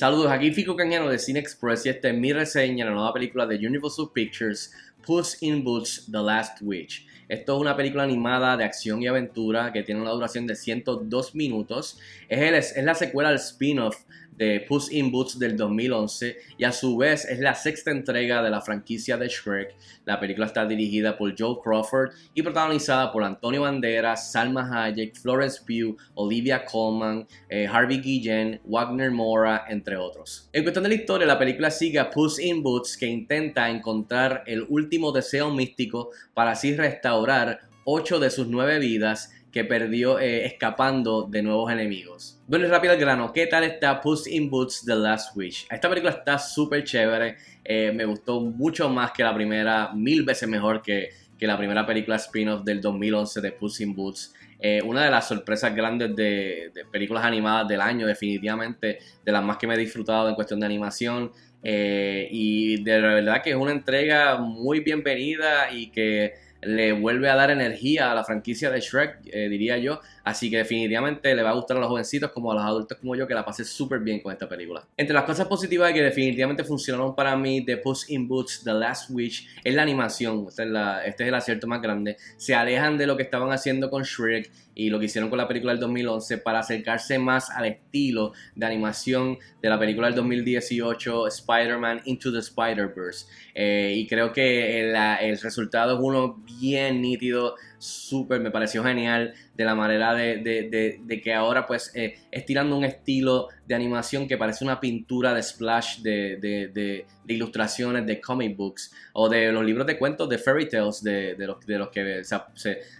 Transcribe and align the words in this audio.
Saludos, 0.00 0.32
aquí 0.32 0.50
Fico 0.50 0.76
Cañano 0.76 1.10
de 1.10 1.18
Cine 1.18 1.40
Express 1.40 1.84
y 1.84 1.90
esta 1.90 2.08
es 2.08 2.16
mi 2.16 2.32
reseña 2.32 2.86
de 2.86 2.90
la 2.90 2.96
nueva 2.96 3.12
película 3.12 3.44
de 3.44 3.56
Universal 3.56 4.08
Pictures, 4.14 4.72
Puss 5.04 5.36
in 5.42 5.62
Boots, 5.62 6.08
The 6.10 6.22
Last 6.22 6.62
Witch. 6.62 7.06
Esto 7.28 7.54
es 7.54 7.60
una 7.60 7.76
película 7.76 8.04
animada 8.04 8.56
de 8.56 8.64
acción 8.64 9.02
y 9.02 9.08
aventura 9.08 9.74
que 9.74 9.82
tiene 9.82 10.00
una 10.00 10.12
duración 10.12 10.46
de 10.46 10.56
102 10.56 11.34
minutos. 11.34 11.98
Es, 12.30 12.74
es 12.74 12.82
la 12.82 12.94
secuela 12.94 13.28
del 13.28 13.36
spin-off 13.40 13.94
de 14.36 14.64
Puss 14.68 14.90
in 14.90 15.10
Boots 15.10 15.38
del 15.38 15.56
2011 15.56 16.36
y 16.58 16.64
a 16.64 16.72
su 16.72 16.96
vez 16.96 17.24
es 17.26 17.38
la 17.40 17.54
sexta 17.54 17.90
entrega 17.90 18.42
de 18.42 18.50
la 18.50 18.60
franquicia 18.60 19.16
de 19.16 19.28
Shrek. 19.28 19.74
La 20.04 20.18
película 20.18 20.46
está 20.46 20.66
dirigida 20.66 21.16
por 21.16 21.34
Joe 21.38 21.56
Crawford 21.62 22.10
y 22.34 22.42
protagonizada 22.42 23.12
por 23.12 23.22
Antonio 23.22 23.62
Banderas, 23.62 24.32
Salma 24.32 24.68
Hayek, 24.72 25.16
Florence 25.16 25.60
Pugh, 25.66 25.96
Olivia 26.14 26.64
Colman, 26.64 27.26
eh, 27.48 27.66
Harvey 27.66 28.00
Guillén, 28.00 28.60
Wagner 28.64 29.10
Mora, 29.10 29.66
entre 29.68 29.96
otros. 29.96 30.48
En 30.52 30.62
cuestión 30.62 30.84
de 30.84 30.88
la 30.88 30.94
historia, 30.94 31.26
la 31.26 31.38
película 31.38 31.70
sigue 31.70 31.98
a 31.98 32.10
Puss 32.10 32.38
in 32.38 32.62
Boots 32.62 32.96
que 32.96 33.06
intenta 33.06 33.68
encontrar 33.68 34.44
el 34.46 34.64
último 34.68 35.12
deseo 35.12 35.50
místico 35.52 36.10
para 36.34 36.52
así 36.52 36.74
restaurar 36.74 37.60
ocho 37.84 38.20
de 38.20 38.30
sus 38.30 38.46
nueve 38.46 38.78
vidas 38.78 39.32
que 39.52 39.64
perdió 39.64 40.18
eh, 40.18 40.46
escapando 40.46 41.22
de 41.22 41.42
nuevos 41.42 41.70
enemigos. 41.72 42.40
Bueno, 42.46 42.68
rápido 42.68 42.92
al 42.92 43.00
grano, 43.00 43.32
¿qué 43.32 43.46
tal 43.46 43.64
está 43.64 44.00
Puss 44.00 44.26
in 44.26 44.48
Boots 44.48 44.84
The 44.84 44.94
Last 44.94 45.36
Wish? 45.36 45.66
Esta 45.70 45.88
película 45.88 46.12
está 46.12 46.38
súper 46.38 46.84
chévere, 46.84 47.36
eh, 47.64 47.92
me 47.92 48.04
gustó 48.04 48.40
mucho 48.40 48.88
más 48.88 49.12
que 49.12 49.24
la 49.24 49.34
primera, 49.34 49.92
mil 49.92 50.24
veces 50.24 50.48
mejor 50.48 50.82
que, 50.82 51.10
que 51.38 51.46
la 51.46 51.58
primera 51.58 51.84
película 51.84 52.16
spin-off 52.16 52.62
del 52.64 52.80
2011 52.80 53.40
de 53.40 53.52
Puss 53.52 53.80
in 53.80 53.94
Boots. 53.94 54.34
Eh, 54.62 54.82
una 54.84 55.04
de 55.04 55.10
las 55.10 55.26
sorpresas 55.26 55.74
grandes 55.74 56.14
de, 56.14 56.70
películas 56.92 57.24
animadas 57.24 57.66
del 57.66 57.80
año, 57.80 58.06
definitivamente, 58.06 58.98
de 59.24 59.32
las 59.32 59.42
más 59.42 59.56
que 59.56 59.66
me 59.66 59.74
he 59.74 59.78
disfrutado 59.78 60.28
en 60.28 60.34
cuestión 60.34 60.60
de 60.60 60.66
animación. 60.66 61.32
y 61.62 62.82
de 62.82 63.00
verdad 63.00 63.42
que 63.42 63.50
es 63.50 63.56
una 63.56 63.72
entrega 63.72 64.38
muy 64.38 64.80
bienvenida 64.80 65.70
y 65.72 65.90
que 65.90 66.34
le 66.62 66.92
vuelve 66.92 67.30
a 67.30 67.36
dar 67.36 67.50
energía 67.50 68.10
a 68.10 68.14
la 68.14 68.24
franquicia 68.24 68.70
de 68.70 68.80
Shrek, 68.80 69.18
eh, 69.32 69.48
diría 69.48 69.78
yo. 69.78 70.00
Así 70.24 70.50
que 70.50 70.58
definitivamente 70.58 71.34
le 71.34 71.42
va 71.42 71.50
a 71.50 71.54
gustar 71.54 71.76
a 71.76 71.80
los 71.80 71.88
jovencitos 71.88 72.30
como 72.30 72.52
a 72.52 72.54
los 72.54 72.64
adultos 72.64 72.98
como 72.98 73.16
yo 73.16 73.26
que 73.26 73.34
la 73.34 73.44
pasé 73.44 73.64
súper 73.64 74.00
bien 74.00 74.20
con 74.20 74.32
esta 74.32 74.48
película. 74.48 74.86
Entre 74.96 75.14
las 75.14 75.24
cosas 75.24 75.46
positivas 75.46 75.92
que 75.92 76.02
definitivamente 76.02 76.64
funcionaron 76.64 77.14
para 77.14 77.36
mí 77.36 77.60
de 77.60 77.76
Puss 77.76 78.10
in 78.10 78.28
Boots, 78.28 78.62
The 78.64 78.74
Last 78.74 79.10
Witch, 79.10 79.46
es 79.64 79.74
la 79.74 79.82
animación. 79.82 80.46
Este 80.48 80.64
es, 80.64 80.70
este 81.06 81.22
es 81.24 81.28
el 81.28 81.34
acierto 81.34 81.66
más 81.66 81.80
grande. 81.80 82.16
Se 82.36 82.54
alejan 82.54 82.98
de 82.98 83.06
lo 83.06 83.16
que 83.16 83.22
estaban 83.22 83.50
haciendo 83.52 83.90
con 83.90 84.02
Shrek 84.02 84.50
y 84.74 84.88
lo 84.88 84.98
que 84.98 85.06
hicieron 85.06 85.28
con 85.28 85.38
la 85.38 85.48
película 85.48 85.72
del 85.72 85.80
2011 85.80 86.38
para 86.38 86.60
acercarse 86.60 87.18
más 87.18 87.50
al 87.50 87.66
estilo 87.66 88.32
de 88.54 88.66
animación 88.66 89.38
de 89.60 89.68
la 89.68 89.78
película 89.78 90.06
del 90.06 90.16
2018 90.16 91.26
Spider-Man 91.26 92.02
Into 92.04 92.32
the 92.32 92.38
Spider-Verse. 92.38 93.26
Eh, 93.54 93.94
y 93.96 94.06
creo 94.06 94.32
que 94.32 94.80
el 94.80 95.38
resultado 95.40 95.94
es 95.94 96.00
uno 96.02 96.42
bien 96.60 97.02
nítido 97.02 97.56
súper, 97.80 98.40
me 98.40 98.50
pareció 98.50 98.84
genial 98.84 99.34
de 99.56 99.64
la 99.64 99.74
manera 99.74 100.14
de, 100.14 101.20
que 101.24 101.34
ahora 101.34 101.66
pues 101.66 101.90
eh, 101.94 102.18
es 102.30 102.44
tirando 102.44 102.76
un 102.76 102.84
estilo 102.84 103.48
de 103.66 103.74
animación 103.74 104.28
que 104.28 104.36
parece 104.36 104.64
una 104.64 104.78
pintura 104.80 105.32
de 105.32 105.42
splash 105.42 106.00
de, 106.02 107.06
ilustraciones 107.26 108.06
de 108.06 108.20
comic 108.20 108.56
books 108.56 108.92
o 109.14 109.28
de 109.28 109.50
los 109.50 109.64
libros 109.64 109.86
de 109.86 109.98
cuentos 109.98 110.28
de 110.28 110.38
fairy 110.38 110.68
tales 110.68 111.02
de, 111.02 111.34
los, 111.38 111.64
de 111.64 111.78
los 111.78 111.88
que 111.88 112.22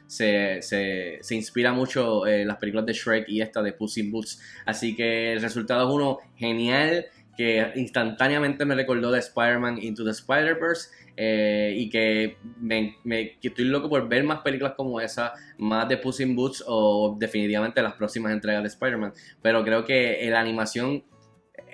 se, 0.07 0.63
se, 0.63 1.35
inspira 1.35 1.73
mucho 1.73 2.27
eh, 2.27 2.45
las 2.45 2.57
películas 2.57 2.87
de 2.87 2.93
Shrek 2.95 3.29
y 3.29 3.43
esta 3.43 3.63
de 3.63 3.73
Puss 3.73 3.99
in 3.99 4.11
Boots. 4.11 4.41
Así 4.65 4.97
que 4.97 5.33
el 5.33 5.43
resultado 5.43 5.89
es 5.89 5.95
uno 5.95 6.19
genial 6.37 7.07
que 7.41 7.73
instantáneamente 7.77 8.67
me 8.67 8.75
recordó 8.75 9.11
de 9.11 9.19
Spider-Man 9.19 9.79
Into 9.81 10.05
the 10.05 10.11
Spider-Verse 10.11 10.91
eh, 11.17 11.73
y 11.75 11.89
que, 11.89 12.37
me, 12.61 12.99
estoy 13.41 13.65
loco 13.65 13.89
por 13.89 14.07
ver 14.11 14.25
más 14.25 14.41
películas 14.41 14.75
como 14.77 15.01
esa, 15.01 15.33
más 15.57 15.89
de 15.89 15.97
Puss 15.97 16.21
in 16.21 16.37
Boots 16.37 16.63
o 16.67 17.17
definitivamente 17.19 17.81
las 17.81 17.95
próximas 17.95 18.33
entregas 18.33 18.63
de 18.63 18.69
Spider-Man. 18.69 19.15
Pero 19.41 19.65
creo 19.65 19.87
que 19.87 20.29
la 20.31 20.39
animación 20.39 21.03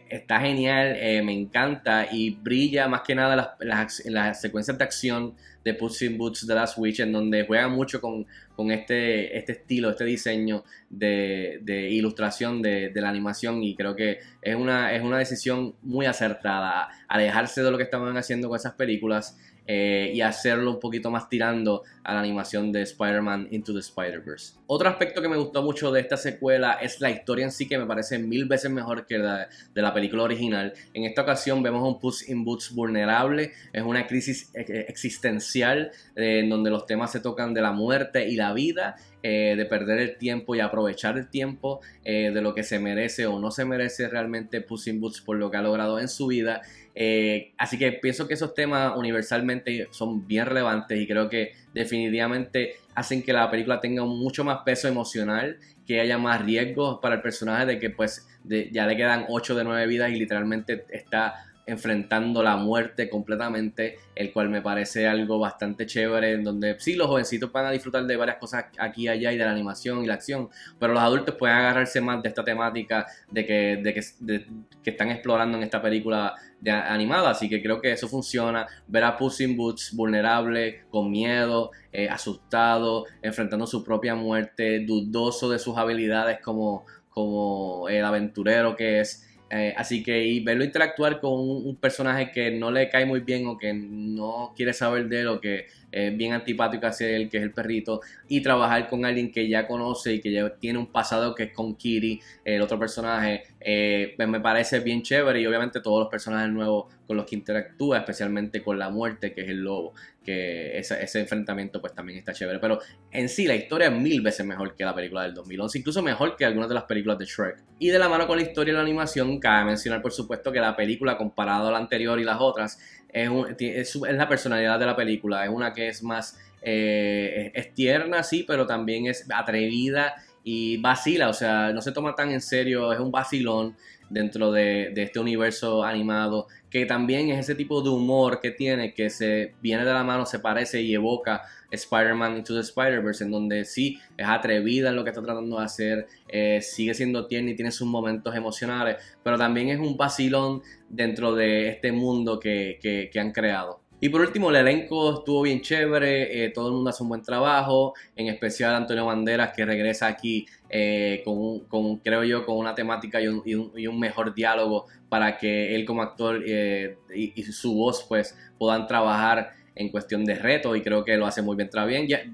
está 0.09 0.41
genial, 0.41 0.97
eh, 0.97 1.22
me 1.22 1.33
encanta 1.33 2.06
y 2.11 2.31
brilla 2.31 2.89
más 2.89 3.03
que 3.03 3.15
nada 3.15 3.56
las, 3.59 4.03
las, 4.06 4.41
secuencias 4.41 4.78
de 4.78 4.84
acción 4.84 5.34
de 5.65 5.75
Puss 5.75 6.03
in 6.03 6.17
Boots 6.17 6.47
The 6.47 6.55
Last 6.55 6.78
Witch, 6.78 7.00
en 7.00 7.12
donde 7.12 7.44
juega 7.44 7.69
mucho 7.69 8.00
con, 8.00 8.27
con 8.55 8.71
este, 8.71 9.37
este 9.37 9.53
estilo, 9.53 9.91
este 9.91 10.05
diseño 10.05 10.65
de, 10.89 11.59
de 11.62 11.91
ilustración 11.91 12.62
de, 12.62 12.91
de, 12.91 13.00
la 13.00 13.09
animación 13.09 13.62
y 13.62 13.75
creo 13.75 13.97
que 13.97 14.21
es 14.41 14.55
una, 14.55 14.95
es 14.95 15.03
una 15.03 15.19
decisión 15.19 15.75
muy 15.83 16.06
acertada, 16.06 16.89
alejarse 17.09 17.62
de 17.62 17.71
lo 17.71 17.77
que 17.77 17.84
estaban 17.84 18.16
haciendo 18.16 18.49
con 18.49 18.56
esas 18.56 18.75
películas 18.75 19.37
eh, 19.66 20.12
y 20.15 20.21
hacerlo 20.21 20.71
un 20.71 20.81
poquito 20.81 21.10
más 21.10 21.28
tirando 21.28 21.82
a 22.04 22.15
la 22.15 22.21
animación 22.21 22.72
de 22.72 22.82
Spider-Man 22.82 23.49
Into 23.50 23.72
the 23.72 23.81
Spider-Verse. 23.81 24.54
Otro 24.66 24.88
aspecto 24.88 25.21
que 25.21 25.28
me 25.28 25.37
gustó 25.37 25.62
mucho 25.62 25.91
de 25.91 26.00
esta 26.00 26.16
secuela 26.16 26.75
es 26.75 27.00
la 27.00 27.10
historia 27.10 27.44
en 27.44 27.53
sí 27.53 27.66
que 27.66 27.78
me 27.78 27.87
parece 27.87 28.19
mil 28.19 28.47
veces 28.47 28.71
mejor 28.71 29.06
que 29.06 29.19
la 29.19 29.49
de 29.75 29.82
la 29.82 29.93
película 29.93 30.22
original. 30.22 30.72
En 30.94 31.04
esta 31.04 31.22
ocasión 31.22 31.62
vemos 31.62 31.82
un 31.82 31.99
Puss 31.99 32.28
in 32.28 32.44
Boots 32.44 32.72
vulnerable, 32.75 33.53
es 33.72 33.82
una 33.82 34.06
crisis 34.06 34.50
existencial 34.54 35.91
eh, 36.15 36.41
en 36.41 36.50
donde 36.50 36.71
los 36.71 36.87
temas 36.87 37.12
se 37.12 37.21
tocan 37.21 37.54
de 37.54 37.62
la 37.62 37.72
muerte 37.72 38.28
y 38.28 38.37
la 38.37 38.53
vida 38.53 38.97
eh, 39.28 39.56
de 39.56 39.64
perder 39.66 39.98
el 39.98 40.19
tiempo 40.19 40.54
y 40.54 40.60
aprovechar 40.60 41.19
el 41.19 41.28
tiempo 41.28 41.81
de 42.04 42.41
lo 42.41 42.54
que 42.54 42.62
se 42.62 42.78
merece 42.78 43.26
o 43.26 43.41
no 43.41 43.50
se 43.50 43.64
merece 43.64 44.09
realmente 44.09 44.60
Puss 44.60 44.88
Boots 44.94 45.20
por 45.20 45.37
lo 45.37 45.50
que 45.50 45.56
ha 45.56 45.62
logrado 45.62 45.98
en 45.98 46.09
su 46.09 46.28
vida. 46.28 46.62
Eh, 46.98 47.53
así 47.59 47.76
que 47.76 47.92
pienso 47.92 48.26
que 48.26 48.32
esos 48.32 48.54
temas 48.54 48.97
universalmente 48.97 49.86
son 49.91 50.26
bien 50.26 50.47
relevantes 50.47 50.98
y 50.98 51.06
creo 51.06 51.28
que 51.28 51.53
definitivamente 51.75 52.76
hacen 52.94 53.22
que 53.22 53.34
la 53.34 53.50
película 53.50 53.81
tenga 53.81 54.03
mucho 54.06 54.44
más 54.44 54.60
peso 54.65 54.88
emocional, 54.88 55.59
que 55.86 56.00
haya 56.00 56.16
más 56.16 56.42
riesgos 56.42 56.98
para 57.03 57.16
el 57.16 57.20
personaje 57.20 57.66
de 57.66 57.78
que 57.78 57.91
pues 57.91 58.26
ya 58.44 58.86
le 58.86 58.97
quedan 58.97 59.26
8 59.28 59.54
de 59.56 59.65
9 59.65 59.86
vidas 59.86 60.10
y 60.10 60.16
literalmente 60.16 60.86
está 60.88 61.44
enfrentando 61.66 62.43
la 62.43 62.56
muerte 62.56 63.10
completamente, 63.10 63.99
el 64.15 64.32
cual 64.32 64.49
me 64.49 64.62
parece 64.62 65.06
algo 65.06 65.38
bastante 65.38 65.84
chévere, 65.84 66.32
en 66.32 66.44
donde 66.44 66.77
sí, 66.78 66.94
los 66.94 67.09
jovencitos 67.09 67.50
van 67.50 67.66
a 67.66 67.71
disfrutar 67.72 68.06
de 68.06 68.16
varias 68.16 68.37
cosas 68.37 68.66
aquí 68.78 69.03
y 69.03 69.09
allá 69.09 69.32
y 69.32 69.37
de 69.37 69.44
la 69.44 69.50
animación 69.50 70.03
y 70.04 70.06
la 70.06 70.15
acción, 70.15 70.49
pero 70.78 70.93
los 70.93 71.03
adultos 71.03 71.34
pueden 71.34 71.56
agarrarse 71.56 72.00
más 72.00 72.22
de 72.22 72.28
esta 72.28 72.44
temática 72.44 73.06
de 73.31 73.44
que, 73.44 73.81
de 73.82 73.93
que, 73.93 74.47
que 74.82 74.91
están 74.91 75.10
explorando 75.10 75.59
en 75.59 75.65
esta 75.65 75.82
película 75.82 76.34
animada, 76.65 77.31
así 77.31 77.49
que 77.49 77.62
creo 77.62 77.81
que 77.81 77.93
eso 77.93 78.09
funciona, 78.09 78.66
ver 78.87 79.04
a 79.04 79.16
Puss 79.16 79.41
in 79.41 79.56
Boots 79.56 79.93
vulnerable, 79.94 80.84
con 80.91 81.10
miedo, 81.10 81.71
eh, 81.93 82.09
asustado, 82.09 83.06
enfrentando 83.22 83.66
su 83.66 83.84
propia 83.84 84.15
muerte, 84.15 84.84
dudoso 84.84 85.50
de 85.50 85.59
sus 85.59 85.77
habilidades 85.77 86.38
como, 86.41 86.87
como 87.10 87.88
el 87.88 88.04
aventurero 88.04 88.77
que 88.77 89.00
es, 89.00 89.27
eh, 89.51 89.75
así 89.77 90.03
que 90.03 90.25
y 90.25 90.41
verlo 90.41 90.65
interactuar 90.65 91.21
con 91.21 91.33
un, 91.33 91.77
personaje 91.77 92.33
que 92.33 92.51
no 92.51 92.71
le 92.71 92.89
cae 92.89 93.07
muy 93.07 93.21
bien 93.21 93.47
o 93.47 93.57
que 93.57 93.73
no 93.73 94.53
quiere 94.57 94.73
saber 94.73 95.09
de 95.09 95.21
él 95.21 95.29
o 95.29 95.41
que 95.41 95.67
bien 96.15 96.33
antipático 96.33 96.87
hacia 96.87 97.09
él, 97.09 97.29
que 97.29 97.39
es 97.39 97.43
el 97.43 97.53
perrito, 97.53 98.01
y 98.29 98.41
trabajar 98.41 98.89
con 98.89 99.05
alguien 99.05 99.31
que 99.31 99.49
ya 99.49 99.67
conoce 99.67 100.15
y 100.15 100.21
que 100.21 100.33
ya 100.33 100.51
tiene 100.51 100.79
un 100.79 100.87
pasado 100.87 101.34
que 101.34 101.45
es 101.45 101.53
con 101.53 101.77
Kitty, 101.77 102.21
el 102.45 102.62
otro 102.62 102.79
personaje, 102.79 103.45
eh, 103.61 104.15
pues 104.17 104.29
me 104.29 104.41
parece 104.41 104.81
bien 104.81 105.03
chévere 105.03 105.41
y 105.41 105.47
obviamente 105.47 105.81
todos 105.81 106.01
los 106.01 106.09
personajes 106.09 106.51
nuevos 106.51 106.87
con 107.07 107.17
los 107.17 107.27
que 107.27 107.37
interactúa, 107.37 107.99
especialmente 107.99 108.62
con 108.62 108.79
la 108.79 108.91
muerte, 108.91 109.33
que 109.33 109.43
es 109.43 109.49
el 109.49 109.59
lobo, 109.59 109.93
que 110.25 110.79
ese, 110.79 111.03
ese 111.03 111.21
enfrentamiento 111.21 111.81
pues 111.81 111.95
también 111.95 112.19
está 112.19 112.33
chévere. 112.33 112.59
Pero 112.59 112.81
en 113.10 113.28
sí 113.28 113.47
la 113.47 113.54
historia 113.54 113.89
es 113.89 113.92
mil 113.92 114.21
veces 114.21 114.45
mejor 114.45 114.75
que 114.75 114.84
la 114.84 114.95
película 114.95 115.22
del 115.22 115.34
2011, 115.34 115.78
incluso 115.78 116.03
mejor 116.03 116.37
que 116.37 116.45
algunas 116.45 116.69
de 116.69 116.75
las 116.75 116.84
películas 116.84 117.19
de 117.19 117.25
Shrek. 117.25 117.63
Y 117.78 117.89
de 117.89 117.99
la 117.99 118.09
mano 118.09 118.27
con 118.27 118.37
la 118.37 118.42
historia 118.42 118.72
y 118.72 118.75
la 118.75 118.83
animación, 118.83 119.39
cabe 119.39 119.65
mencionar 119.65 120.03
por 120.03 120.13
supuesto 120.13 120.53
que 120.53 120.60
la 120.60 120.77
película 120.77 121.16
comparado 121.16 121.69
a 121.69 121.72
la 121.72 121.78
anterior 121.78 122.19
y 122.21 122.25
las 122.25 122.41
otras, 122.41 122.78
es, 123.16 123.97
es, 123.97 123.97
la 123.97 124.28
personalidad 124.28 124.78
de 124.78 124.86
la 124.86 124.97
película, 124.97 125.45
es 125.45 125.51
una 125.51 125.72
que 125.72 125.89
es 125.89 126.03
más, 126.03 126.39
eh, 126.63 127.72
tierna, 127.74 128.22
sí, 128.22 128.45
pero 128.47 128.66
también 128.66 129.07
es 129.07 129.27
atrevida 129.33 130.15
y 130.48 130.77
vacila, 130.77 131.28
o 131.28 131.33
sea, 131.33 131.72
no 131.72 131.83
se 131.83 131.91
toma 131.91 132.15
tan 132.15 132.31
en 132.31 132.41
serio, 132.41 132.93
es 132.93 133.01
un 133.01 133.10
vacilón 133.10 133.75
dentro 134.09 134.53
de, 134.53 134.93
este 134.95 135.19
universo 135.19 135.83
animado, 135.83 136.47
que 136.71 136.87
también 136.87 137.31
es 137.31 137.41
ese 137.41 137.57
tipo 137.57 137.83
de 137.83 137.89
humor 137.89 138.39
que 138.39 138.53
tiene, 138.53 138.95
que 138.95 139.10
se 139.10 139.54
viene 139.60 139.84
de 139.84 139.93
la 139.93 140.04
mano, 140.04 140.25
se 140.25 140.39
parece 140.39 140.83
y 140.83 140.95
evoca 140.95 141.43
Spider-Man 141.72 142.37
Into 142.37 142.54
the 142.54 142.60
Spider-Verse, 142.60 143.25
en 143.25 143.33
donde 143.33 143.65
sí 143.65 143.98
es 144.16 144.28
atrevida 144.28 144.91
en 144.91 144.95
lo 144.95 145.03
que 145.03 145.10
está 145.10 145.21
tratando 145.21 145.59
de 145.59 145.65
hacer, 145.65 146.07
eh, 146.28 146.60
sigue 146.63 146.95
siendo 146.95 147.27
tierna 147.27 147.51
y 147.51 147.57
tiene 147.57 147.72
sus 147.72 147.89
momentos 147.89 148.33
emocionales, 148.37 148.99
pero 149.25 149.37
también 149.37 149.71
es 149.71 149.81
un 149.81 149.97
vacilón 149.97 150.63
dentro 150.89 151.34
de 151.34 151.71
este 151.71 151.91
mundo 151.91 152.39
que, 152.39 152.78
que, 152.81 153.10
que 153.13 153.19
han 153.19 153.33
creado. 153.33 153.81
Y 153.98 154.10
por 154.10 154.21
último, 154.21 154.51
el 154.51 154.57
elenco 154.57 155.21
estuvo 155.21 155.43
bien 155.43 155.63
chévere, 155.63 156.45
eh, 156.45 156.51
todo 156.51 156.69
el 156.69 156.75
mundo 156.75 156.91
hace 156.91 157.03
un 157.03 157.09
buen 157.09 157.22
trabajo, 157.22 157.95
en 158.15 158.28
especial 158.28 158.75
Antonio 158.75 159.07
Banderas 159.07 159.53
que 159.57 159.65
regresa 159.65 160.07
aquí 160.07 160.47
eh, 160.69 161.22
con, 161.25 161.97
creo 161.98 162.22
yo, 162.22 162.45
con 162.45 162.59
una 162.59 162.75
temática 162.75 163.21
y 163.22 163.27
un, 163.27 163.98
mejor 163.98 164.34
diálogo 164.34 164.87
para 165.09 165.39
que 165.39 165.75
él 165.75 165.87
como 165.87 166.03
actor 166.03 166.43
eh, 166.47 166.98
y, 167.15 167.43
su 167.45 167.75
voz 167.75 168.04
pues 168.07 168.37
puedan 168.59 168.87
trabajar 168.87 169.53
en 169.75 169.89
cuestión 169.89 170.27
de 170.27 170.34
reto 170.34 170.77
y 170.77 170.83
creo 170.83 171.03
que 171.03 171.16
lo 171.16 171.27
hace 171.27 171.41
muy 171.41 171.57
bien. 171.57 171.71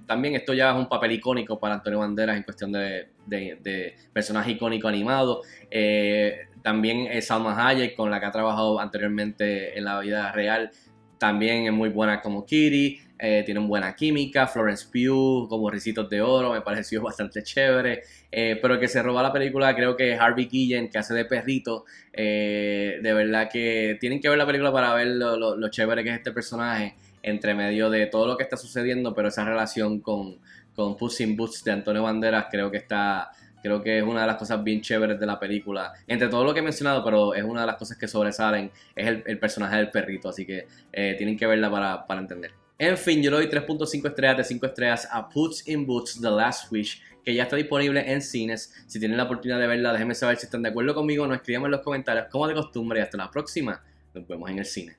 también 0.06 0.35
esto 0.35 0.55
ya 0.55 0.70
es 0.73 0.76
un 0.76 0.88
papel 0.88 1.12
icónico 1.12 1.61
para 1.61 1.75
Antonio 1.75 2.00
Banderas 2.00 2.37
en 2.37 2.43
cuestión 2.43 2.73
de, 2.73 3.08
de 3.26 3.94
personaje 4.12 4.53
icónico 4.53 4.88
animado. 4.88 5.43
también 6.62 7.23
Salma 7.23 7.69
Hayek, 7.69 7.94
con 7.94 8.11
la 8.11 8.19
que 8.19 8.26
ha 8.26 8.32
trabajado 8.32 8.81
anteriormente 8.81 9.79
en 9.79 9.85
la 9.85 10.00
vida 10.00 10.32
real, 10.32 10.70
también 11.22 11.66
es 11.66 11.72
muy 11.72 11.88
buena 11.88 12.20
como 12.20 12.44
Kitty, 12.44 12.98
eh, 13.16 13.44
tienen 13.46 13.69
buena 13.69 13.94
química, 13.94 14.48
Florence 14.48 14.88
Pugh 14.92 15.48
como 15.48 15.70
Ricitos 15.70 16.10
de 16.10 16.20
Oro, 16.20 16.52
me 16.52 16.62
pareció 16.62 17.00
bastante 17.10 17.44
chévere, 17.44 18.02
eh, 18.32 18.58
pero 18.60 18.80
que 18.80 18.88
se 18.88 19.00
roba 19.04 19.22
la 19.22 19.32
película 19.32 19.72
creo 19.76 19.96
que 19.96 20.16
Harvey 20.16 20.46
Guillen, 20.46 20.90
que 20.90 20.98
hace 20.98 21.14
de 21.14 21.24
perrito, 21.24 21.84
eh, 22.12 22.98
de 23.00 23.12
verdad 23.12 23.48
que 23.48 23.98
tienen 24.00 24.20
que 24.20 24.28
ver 24.28 24.36
la 24.36 24.44
película 24.44 24.72
para 24.72 24.92
ver 24.94 25.06
lo, 25.06 25.69
chévere 25.70 26.02
que 26.02 26.10
es 26.10 26.16
este 26.16 26.32
personaje, 26.32 26.96
entre 27.22 27.54
medio 27.54 27.88
de 27.88 28.06
todo 28.06 28.26
lo 28.26 28.36
que 28.36 28.42
está 28.42 28.56
sucediendo, 28.56 29.14
pero 29.14 29.28
esa 29.28 29.44
relación 29.44 30.00
con, 30.00 30.38
con 30.74 30.96
Puss 30.96 31.20
in 31.20 31.36
Boots 31.36 31.62
de 31.62 31.70
Antonio 31.70 32.02
Banderas 32.02 32.46
creo 32.50 32.69
que 32.69 32.78
está 32.78 33.30
Creo 33.62 33.81
que 33.82 33.99
es 33.99 34.05
una 34.05 34.23
de 34.23 34.26
las 34.26 34.37
cosas 34.37 34.62
bien 34.62 34.81
chéveres 34.81 35.19
de 35.19 35.26
la 35.26 35.38
película. 35.38 35.93
Entre 36.06 36.29
todo 36.29 36.44
lo 36.44 36.53
que 36.53 36.61
he 36.61 36.62
mencionado, 36.62 37.05
pero 37.05 37.35
es 37.35 37.44
una 37.44 37.61
de 37.62 37.67
las 37.67 37.76
cosas 37.76 37.97
que 37.97 38.09
sobresalen, 38.09 38.70
es 38.97 39.23
el, 39.25 39.38
personaje 39.38 39.76
del 39.76 39.91
perrito. 39.91 40.29
Así 40.29 40.44
que 40.44 40.67
eh, 40.93 41.14
tienen 41.17 41.37
que 41.37 41.47
verla 41.47 41.70
para, 41.70 42.06
para 42.06 42.20
entender. 42.20 42.53
En 42.79 42.99
fin, 42.99 43.23
yo 43.23 43.31
le 43.31 43.37
doy 43.37 43.47
3.5 43.47 44.09
estrellas 44.09 44.37
de 44.38 44.44
5 44.44 44.67
estrellas 44.67 45.09
a 45.11 45.29
Puts 45.29 45.69
in 45.69 45.87
Boots 45.87 46.20
The 46.20 46.31
Last 46.31 46.73
Wish, 46.73 47.00
que 47.25 47.32
ya 47.32 47.44
está 47.44 47.55
disponible 47.55 48.12
en 48.12 48.20
cines. 48.20 48.75
Si 48.88 48.99
tienen 48.99 49.17
la 49.17 49.23
oportunidad 49.23 49.61
de 49.61 49.69
verla, 49.69 49.93
déjenme 49.93 50.17
saber 50.17 50.37
si 50.37 50.47
están 50.47 50.62
de 50.62 50.70
acuerdo 50.70 50.93
conmigo. 50.93 51.25
Nos 51.26 51.37
escriban 51.37 51.67
en 51.67 51.70
los 51.70 51.81
comentarios 51.82 52.26
como 52.29 52.49
de 52.49 52.55
costumbre 52.55 52.99
y 52.99 53.03
hasta 53.03 53.17
la 53.17 53.31
próxima. 53.31 53.82
Nos 54.15 54.26
vemos 54.26 54.50
en 54.50 54.58
el 54.58 54.65
cine. 54.65 54.97